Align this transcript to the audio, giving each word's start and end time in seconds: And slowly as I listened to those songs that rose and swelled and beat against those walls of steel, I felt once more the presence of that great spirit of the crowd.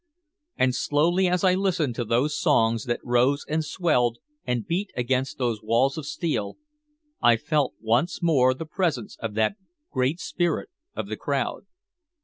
And 0.57 0.73
slowly 0.73 1.27
as 1.27 1.43
I 1.43 1.53
listened 1.53 1.93
to 1.97 2.03
those 2.05 2.35
songs 2.35 2.85
that 2.85 2.99
rose 3.05 3.45
and 3.47 3.63
swelled 3.63 4.17
and 4.47 4.65
beat 4.65 4.89
against 4.97 5.37
those 5.37 5.61
walls 5.61 5.95
of 5.95 6.07
steel, 6.07 6.57
I 7.21 7.37
felt 7.37 7.75
once 7.79 8.19
more 8.19 8.55
the 8.55 8.65
presence 8.65 9.15
of 9.19 9.35
that 9.35 9.57
great 9.91 10.19
spirit 10.19 10.69
of 10.95 11.07
the 11.07 11.17
crowd. 11.17 11.67